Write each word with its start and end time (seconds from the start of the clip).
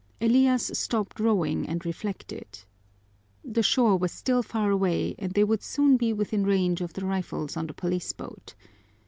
Elias 0.19 0.71
stopped 0.73 1.19
rowing 1.19 1.67
and 1.69 1.85
reflected. 1.85 2.63
The 3.45 3.61
shore 3.61 3.97
was 3.97 4.11
still 4.11 4.41
far 4.41 4.71
away 4.71 5.13
and 5.19 5.31
they 5.33 5.43
would 5.43 5.61
soon 5.61 5.95
be 5.95 6.11
within 6.11 6.43
range 6.43 6.81
of 6.81 6.93
the 6.93 7.05
rifles 7.05 7.55
on 7.55 7.67
the 7.67 7.75
police 7.75 8.11
boat. 8.11 8.55